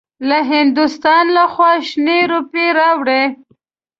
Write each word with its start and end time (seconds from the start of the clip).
له 0.29 0.39
هندوستان 0.53 1.23
لخوا 1.37 1.71
شنې 1.89 2.19
روپۍ 2.31 2.67
راوړې. 2.79 3.23